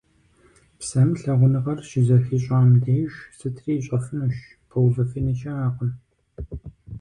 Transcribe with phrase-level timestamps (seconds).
[0.79, 4.37] Псэм лъагъуныгъэр щызэхищӏам деж сытри ищӏэфынущ,
[4.69, 5.91] пэувыфыни щыӏэкъым…